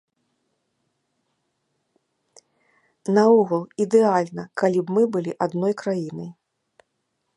Наогул, 3.17 3.61
ідэальна, 3.87 4.49
калі 4.63 4.79
б 4.89 4.99
мы 4.99 5.03
былі 5.17 5.31
адной 5.49 5.73
краінай. 5.83 6.29